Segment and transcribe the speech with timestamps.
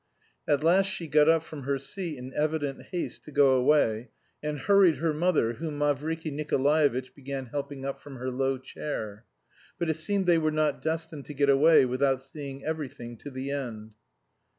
[0.47, 4.09] At last she got up from her seat in evident haste to go away,
[4.41, 9.25] and hurried her mother whom Mavriky Nikolaevitch began helping up from her low chair.
[9.77, 13.51] But it seemed they were not destined to get away without seeing everything to the
[13.51, 13.93] end.